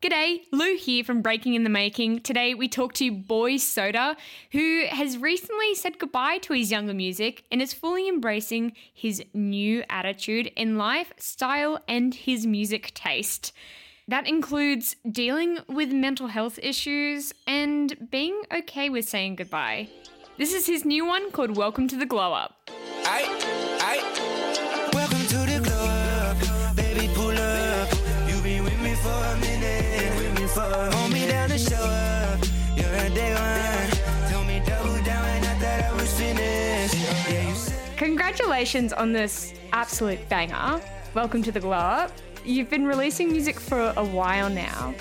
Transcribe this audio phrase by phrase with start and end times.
[0.00, 2.20] G'day, Lou here from Breaking in the Making.
[2.20, 4.16] Today we talk to Boy Soda,
[4.52, 9.82] who has recently said goodbye to his younger music and is fully embracing his new
[9.90, 13.52] attitude in life, style, and his music taste.
[14.06, 19.88] That includes dealing with mental health issues and being okay with saying goodbye.
[20.36, 22.70] This is his new one called Welcome to the Glow Up.
[38.38, 40.80] Congratulations on this absolute banger.
[41.12, 42.12] Welcome to the Glow Up.
[42.44, 44.94] You've been releasing music for a while now.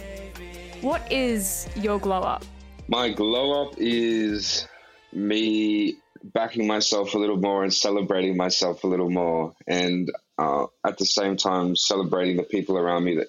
[0.82, 2.44] What is your glow up?
[2.88, 4.68] My glow up is
[5.14, 10.98] me backing myself a little more and celebrating myself a little more, and uh, at
[10.98, 13.28] the same time celebrating the people around me that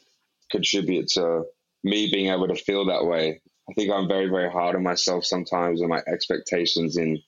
[0.51, 1.45] contribute to
[1.84, 3.43] me being able to feel that way.
[3.69, 7.20] I think I'm very, very hard on myself sometimes and my expectations in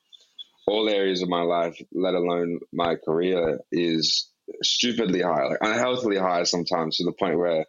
[0.70, 4.30] all areas of my life, let alone my career, is
[4.62, 7.64] stupidly high, like unhealthily high sometimes to the point where,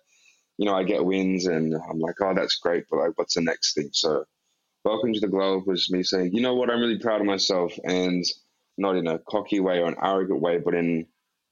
[0.57, 3.41] you know, I get wins and I'm like, oh, that's great, but like, what's the
[3.41, 3.89] next thing?
[3.91, 4.25] So,
[4.85, 7.27] welcome to the Glow Up was me saying, you know what, I'm really proud of
[7.27, 8.23] myself and
[8.77, 11.07] not in a cocky way or an arrogant way, but in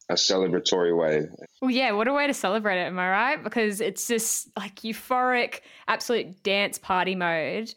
[0.09, 1.27] a celebratory way.
[1.61, 3.44] Well, yeah, what a way to celebrate it, am I right?
[3.44, 7.73] Because it's just like euphoric, absolute dance party mode.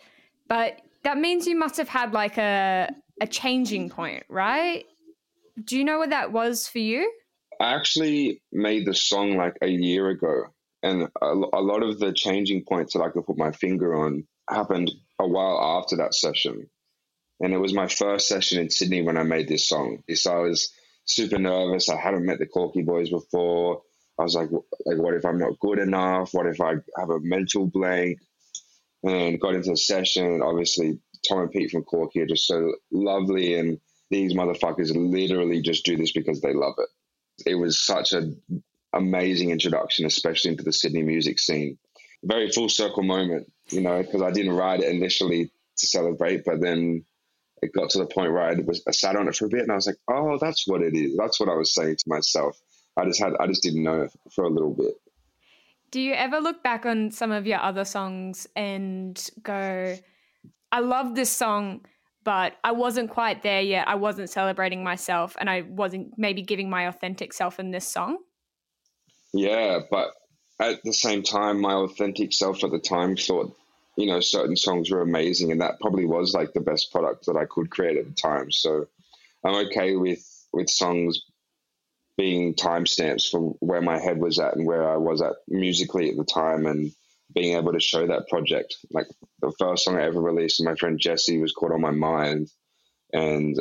[0.48, 2.88] But that means you must have had like a
[3.22, 4.84] a changing point, right?
[5.62, 7.10] Do you know what that was for you?
[7.60, 10.46] I actually made the song like a year ago,
[10.82, 14.26] and a, a lot of the changing points that I could put my finger on
[14.50, 16.68] happened a while after that session.
[17.38, 20.02] And it was my first session in Sydney when I made this song.
[20.12, 20.72] So I was
[21.04, 21.88] super nervous.
[21.88, 23.82] I hadn't met the Korky Boys before.
[24.18, 26.34] I was like, like, what if I'm not good enough?
[26.34, 28.18] What if I have a mental blank?
[29.05, 30.42] And got into the session.
[30.42, 33.58] Obviously, Tom and Pete from Korky are just so lovely.
[33.58, 36.89] And these motherfuckers literally just do this because they love it.
[37.46, 38.41] It was such an
[38.92, 41.79] amazing introduction, especially into the Sydney music scene.
[42.23, 46.61] Very full circle moment, you know, because I didn't write it initially to celebrate, but
[46.61, 47.05] then
[47.62, 49.62] it got to the point where I was I sat on it for a bit
[49.62, 51.17] and I was like, oh, that's what it is.
[51.17, 52.61] That's what I was saying to myself.
[52.96, 54.95] I just had I just didn't know for a little bit.
[55.92, 59.95] Do you ever look back on some of your other songs and go,
[60.73, 61.83] I love this song,
[62.25, 63.86] but I wasn't quite there yet.
[63.86, 68.17] I wasn't celebrating myself and I wasn't maybe giving my authentic self in this song?
[69.35, 70.14] Yeah, but
[70.58, 73.55] at the same time, my authentic self at the time thought,
[73.97, 77.36] you know, certain songs were amazing, and that probably was like the best product that
[77.36, 78.51] I could create at the time.
[78.51, 78.86] So
[79.45, 81.23] I'm okay with with songs
[82.17, 86.17] being timestamps for where my head was at and where I was at musically at
[86.17, 86.92] the time, and
[87.34, 88.77] being able to show that project.
[88.90, 89.06] Like
[89.40, 92.48] the first song I ever released my friend Jesse was called On My Mind,
[93.12, 93.56] and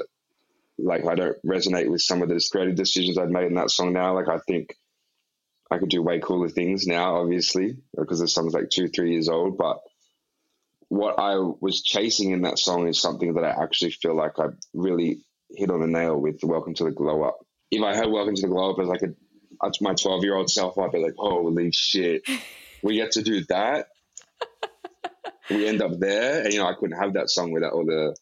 [0.78, 3.94] like I don't resonate with some of the creative decisions I'd made in that song
[3.94, 4.16] now.
[4.16, 4.76] Like I think
[5.70, 9.30] I could do way cooler things now, obviously, because the song's like two, three years
[9.30, 9.58] old.
[9.58, 9.80] But
[10.90, 14.48] what I was chasing in that song is something that I actually feel like I
[14.74, 15.24] really
[15.56, 17.40] hit on the nail with Welcome to the Glow Up.
[17.72, 19.14] If I heard Welcome to the Glow Up, as like a
[19.66, 22.24] as my 12 year old self, I'd be like, holy shit,
[22.84, 23.88] we get to do that.
[25.50, 26.44] we end up there.
[26.44, 28.16] And, you know, I couldn't have that song without all the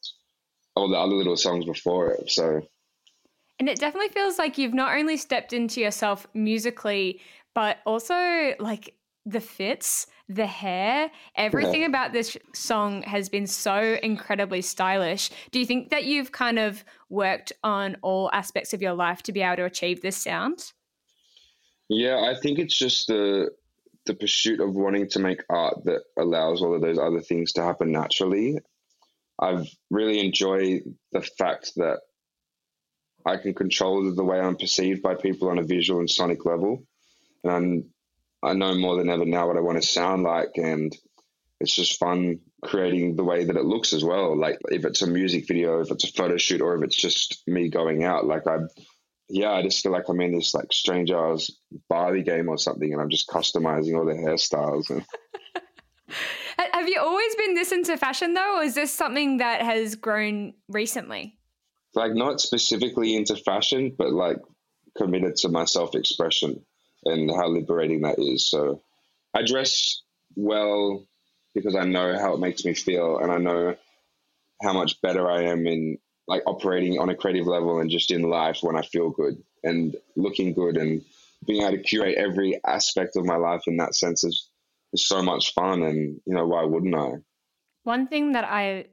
[0.75, 2.29] all the other little songs before it.
[2.29, 2.61] So
[3.59, 7.19] And it definitely feels like you've not only stepped into yourself musically,
[7.55, 8.93] but also like
[9.25, 11.87] the fits, the hair, everything Yeah.
[11.87, 15.31] about this song has been so incredibly stylish.
[15.51, 19.31] Do you think that you've kind of worked on all aspects of your life to
[19.31, 20.71] be able to achieve this sound?
[21.89, 23.49] Yeah, I think it's just the
[24.05, 27.61] the pursuit of wanting to make art that allows all of those other things to
[27.61, 28.57] happen naturally.
[29.39, 31.99] I've really enjoyed the fact that
[33.25, 36.83] I can control the way I'm perceived by people on a visual and sonic level,
[37.43, 37.93] and I'm,
[38.41, 40.95] I know more than ever now what I want to sound like, and
[41.59, 44.37] it's just fun creating the way that it looks as well.
[44.37, 47.43] Like if it's a music video, if it's a photo shoot, or if it's just
[47.47, 48.59] me going out, like I
[49.31, 51.59] yeah, I just feel like I'm in this like strange Hours
[51.89, 54.89] Barbie game or something, and I'm just customizing all the hairstyles.
[56.57, 59.95] And Have you always been this into fashion though, or is this something that has
[59.95, 61.39] grown recently?
[61.95, 64.37] like not specifically into fashion, but like
[64.97, 66.63] committed to my self expression
[67.05, 68.49] and how liberating that is.
[68.49, 68.81] So
[69.33, 70.01] I dress
[70.35, 71.05] well
[71.55, 73.75] because I know how it makes me feel, and I know
[74.61, 75.97] how much better I am in
[76.27, 79.95] like operating on a creative level and just in life when I feel good and
[80.15, 81.01] looking good and
[81.47, 84.49] being able to curate every aspect of my life in that sense is
[84.91, 87.13] it's so much fun, and you know why wouldn't I?
[87.83, 88.85] One thing that I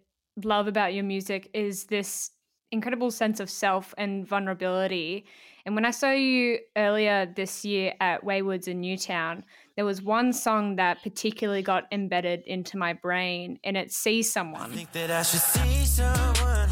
[0.45, 2.31] love about your music is this
[2.73, 5.25] incredible sense of self and vulnerability.
[5.65, 10.33] And when I saw you earlier this year at Waywards in Newtown, there was one
[10.33, 14.71] song that particularly got embedded into my brain, and it's See Someone.
[14.71, 16.69] I think that I should see someone.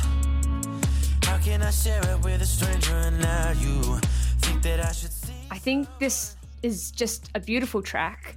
[1.23, 3.99] How can I share it with a stranger and not you?
[4.39, 5.33] Think that I should see.
[5.51, 8.37] I think this is just a beautiful track.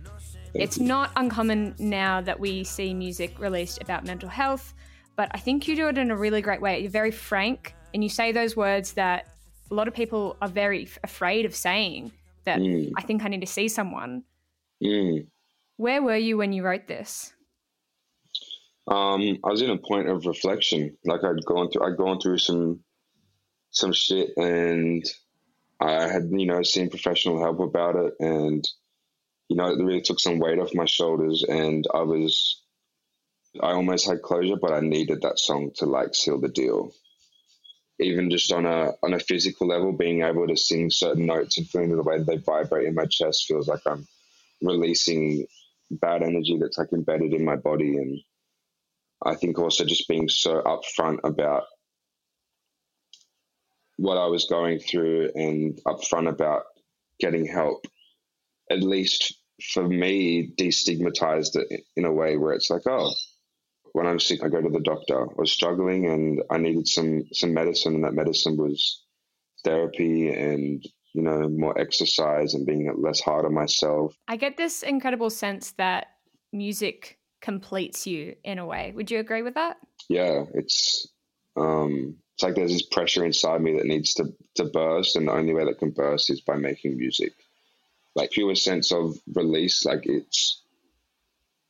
[0.53, 4.73] It's not uncommon now that we see music released about mental health,
[5.17, 6.79] but I think you do it in a really great way.
[6.79, 9.27] You're very frank and you say those words that
[9.69, 12.13] a lot of people are very f- afraid of saying
[12.45, 12.91] that Mm.
[12.95, 14.23] I think I need to see someone.
[14.81, 15.27] Mm.
[15.75, 17.33] Where were you when you wrote this?
[18.87, 20.97] Um, I was in a point of reflection.
[21.03, 22.79] Like I'd gone through, I'd gone through some
[23.71, 25.03] some shit, and
[25.81, 28.65] I had you know seen professional help about it, and
[29.49, 32.56] you know it really took some weight off my shoulders, and I was,
[33.61, 36.91] I almost had closure, but I needed that song to like seal the deal.
[37.99, 41.67] Even just on a on a physical level, being able to sing certain notes and
[41.67, 44.07] feeling the way they vibrate in my chest feels like I'm
[44.61, 45.47] releasing
[45.89, 48.19] bad energy that's like embedded in my body and
[49.25, 51.63] I think also just being so upfront about
[53.97, 56.63] what I was going through and upfront about
[57.19, 57.85] getting help,
[58.69, 59.33] at least
[59.73, 63.11] for me, destigmatized it in a way where it's like, oh,
[63.97, 65.23] when I'm sick, I go to the doctor.
[65.23, 69.01] I was struggling and I needed some some medicine, and that medicine was
[69.63, 74.13] therapy and you know more exercise and being less hard on myself.
[74.27, 76.09] I get this incredible sense that
[76.53, 78.93] music completes you in a way.
[78.95, 79.77] Would you agree with that?
[80.09, 81.07] yeah, it's
[81.55, 84.25] um, it's like there's this pressure inside me that needs to
[84.57, 87.33] to burst, and the only way that can burst is by making music.
[88.13, 90.61] Like pure sense of release, like it's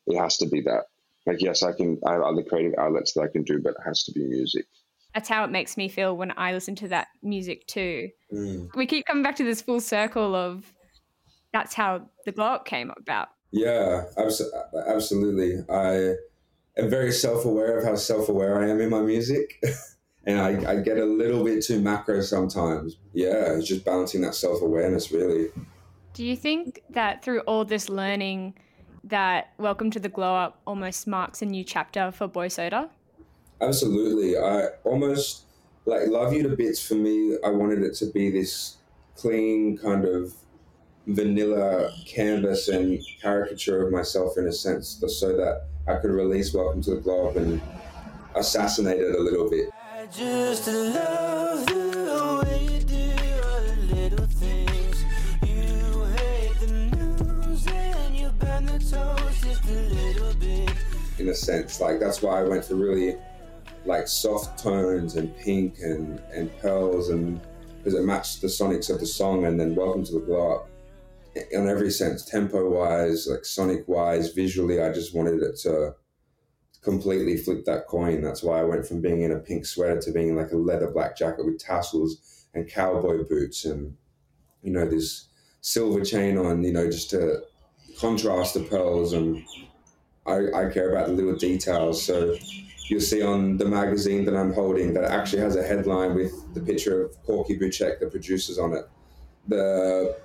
[0.08, 0.88] it has to be that.
[1.28, 2.00] Like yes, I can.
[2.06, 4.66] I have other creative outlets that I can do, but it has to be music.
[5.14, 8.10] That's how it makes me feel when I listen to that music too.
[8.34, 8.70] Mm.
[8.76, 10.74] We keep coming back to this full circle of
[11.52, 13.28] that's how the glow up came about.
[13.52, 14.42] Yeah, abs-
[14.88, 15.64] absolutely.
[15.70, 16.16] I
[16.80, 19.62] am very self aware of how self aware I am in my music.
[20.26, 22.98] and I, I get a little bit too macro sometimes.
[23.14, 25.48] Yeah, it's just balancing that self awareness, really.
[26.14, 28.56] Do you think that through all this learning
[29.10, 32.90] that Welcome to the Glow Up almost marks a new chapter for Boy Soda?
[33.62, 34.38] Absolutely.
[34.38, 35.44] I almost
[35.86, 38.78] like Love You to Bits for me, I wanted it to be this
[39.16, 40.34] clean kind of
[41.08, 46.82] vanilla canvas and caricature of myself in a sense, so that I could release Welcome
[46.84, 47.62] to the Glow Up and
[48.36, 49.70] assassinate it a little bit.
[61.28, 61.82] In a sense.
[61.82, 63.16] Like that's why I went for really
[63.86, 67.42] like soft tones and pink and and pearls and
[67.78, 70.70] because it matched the sonics of the song and then Welcome to the Glow Up
[71.52, 74.82] in every sense, tempo wise, like sonic wise, visually.
[74.82, 75.96] I just wanted it to
[76.82, 78.22] completely flip that coin.
[78.22, 80.58] That's why I went from being in a pink sweater to being in like a
[80.58, 83.96] leather black jacket with tassels and cowboy boots and
[84.64, 85.28] you know this
[85.60, 86.64] silver chain on.
[86.64, 87.42] You know just to
[88.00, 89.44] contrast the pearls and
[90.28, 92.04] I, I care about the little details.
[92.04, 92.36] So
[92.88, 96.62] you'll see on the magazine that I'm holding that actually has a headline with the
[96.62, 98.90] picture of Korky Buchek, the producers on it.
[99.48, 100.18] The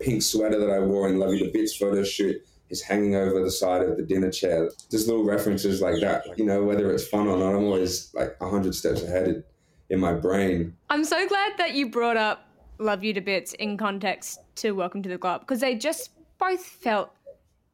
[0.00, 3.42] pink sweater that I wore in Love You to Bits photo shoot is hanging over
[3.42, 4.70] the side of the dinner chair.
[4.90, 6.36] Just little references like that.
[6.36, 9.44] You know, whether it's fun or not, I'm always like 100 steps ahead
[9.90, 10.76] in my brain.
[10.90, 15.02] I'm so glad that you brought up Love You to Bits in context to Welcome
[15.02, 17.10] to the Club because they just both felt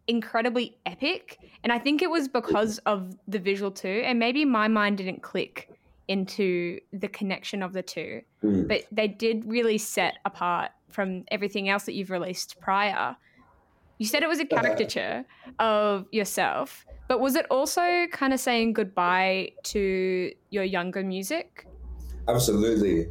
[0.06, 1.38] incredibly epic.
[1.62, 4.02] And I think it was because of the visual too.
[4.04, 5.70] And maybe my mind didn't click
[6.08, 8.66] into the connection of the two, Mm.
[8.68, 13.16] but they did really set apart from everything else that you've released prior.
[13.98, 15.24] You said it was a caricature
[15.60, 21.66] of yourself, but was it also kind of saying goodbye to your younger music?
[22.26, 23.06] Absolutely,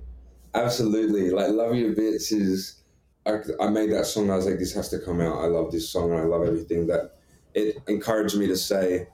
[0.54, 1.32] absolutely.
[1.32, 2.81] Like "Love You to Bits" is.
[3.26, 4.30] I, I made that song.
[4.30, 6.44] I was like, "This has to come out." I love this song, and I love
[6.44, 7.18] everything that
[7.54, 9.08] it encouraged me to say.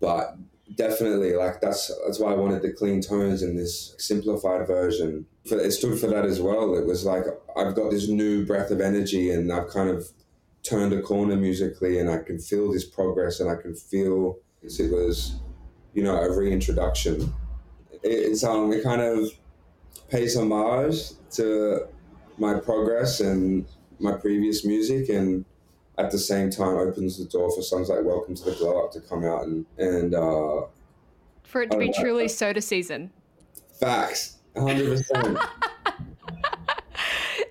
[0.00, 0.36] But
[0.76, 5.26] definitely, like that's that's why I wanted the clean tones in this simplified version.
[5.44, 6.74] It stood for that as well.
[6.76, 7.24] It was like
[7.56, 10.08] I've got this new breath of energy, and I've kind of
[10.62, 14.92] turned a corner musically, and I can feel this progress, and I can feel it
[14.92, 15.40] was,
[15.94, 17.32] you know, a reintroduction
[18.02, 19.30] it's um it kind of
[20.08, 21.86] pays homage to
[22.40, 23.66] my progress and
[23.98, 25.44] my previous music and
[25.98, 28.90] at the same time opens the door for songs like Welcome to the Glow Up
[28.92, 30.62] to come out and and uh,
[31.42, 33.10] For it to be like truly soda season.
[33.78, 35.38] facts, hundred percent.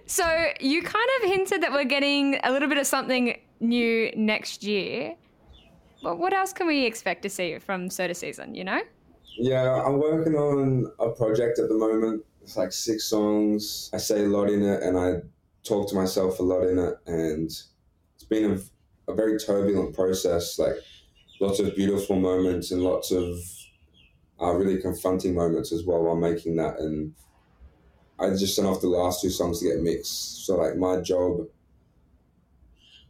[0.10, 0.26] So
[0.60, 5.16] you kind of hinted that we're getting a little bit of something new next year.
[6.02, 8.82] But what else can we expect to see from Soda Season, you know?
[9.38, 12.26] Yeah, I'm working on a project at the moment.
[12.50, 13.92] It's like six songs.
[13.94, 15.18] I say a lot in it, and I
[15.64, 18.54] talk to myself a lot in it, and it's been
[19.08, 20.58] a, a very turbulent process.
[20.58, 20.74] Like
[21.40, 23.38] lots of beautiful moments and lots of
[24.42, 26.80] uh, really confronting moments as well while making that.
[26.80, 27.14] And
[28.20, 30.48] I just sent off the last two songs to get mixed.
[30.48, 31.42] So like my job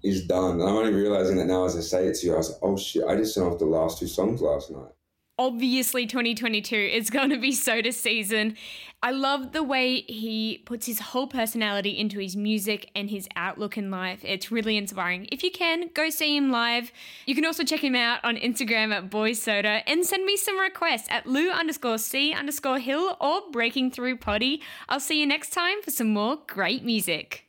[0.04, 0.60] is done.
[0.60, 2.34] And I'm only realizing that now as I say it to you.
[2.34, 3.06] I was like, oh shit!
[3.06, 4.92] I just sent off the last two songs last night.
[5.40, 8.56] Obviously 2022 is going to be soda season.
[9.02, 13.78] I love the way he puts his whole personality into his music and his outlook
[13.78, 14.20] in life.
[14.26, 15.30] It's really inspiring.
[15.32, 16.92] If you can, go see him live.
[17.26, 20.60] You can also check him out on Instagram at Boys Soda and send me some
[20.60, 24.62] requests at Lou underscore C underscore Hill or Breaking Through Potty.
[24.90, 27.46] I'll see you next time for some more great music.